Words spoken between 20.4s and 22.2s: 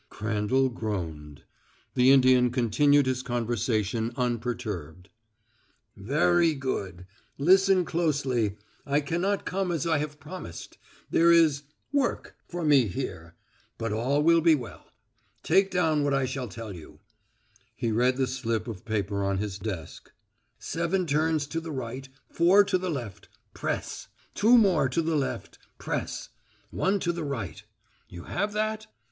"Seven turns to the right,